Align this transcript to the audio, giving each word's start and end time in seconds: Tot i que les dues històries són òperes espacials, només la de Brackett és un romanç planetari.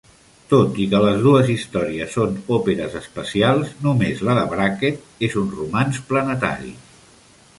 Tot 0.51 0.77
i 0.83 0.85
que 0.93 1.01
les 1.01 1.19
dues 1.25 1.49
històries 1.55 2.15
són 2.19 2.39
òperes 2.57 2.95
espacials, 3.01 3.75
només 3.87 4.25
la 4.29 4.37
de 4.39 4.47
Brackett 4.55 5.27
és 5.31 5.39
un 5.45 5.55
romanç 5.59 6.01
planetari. 6.09 6.73